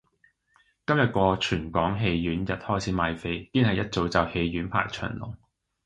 [0.87, 5.37] 今日個全港戲院日開始賣飛，堅係一早就戲院排長龍